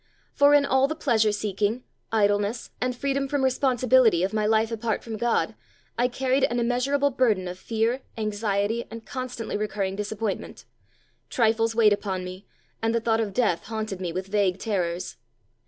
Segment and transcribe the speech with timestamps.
[0.33, 5.03] For in all the pleasure seeking, idleness, and freedom from responsibility of my life apart
[5.03, 5.53] from God,
[5.95, 10.65] I carried an immeasurable burden of fear, anxiety, and constantly recurring disappointment;
[11.29, 12.47] trifles weighed upon me,
[12.81, 15.17] and the thought of death haunted me with vague terrors.